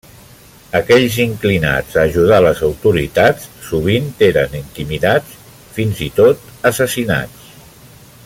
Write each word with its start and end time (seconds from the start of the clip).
Aquells 0.77 1.17
inclinats 1.25 1.97
a 1.97 2.05
ajudar 2.11 2.39
les 2.45 2.63
autoritats 2.69 3.45
sovint 3.67 4.09
eren 4.29 4.57
intimidats, 4.61 5.37
fins 5.77 6.01
i 6.07 6.09
tot 6.21 6.49
assassinats. 6.73 7.47